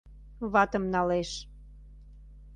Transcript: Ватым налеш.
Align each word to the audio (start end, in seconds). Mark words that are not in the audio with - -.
Ватым 0.51 0.83
налеш. 0.93 1.29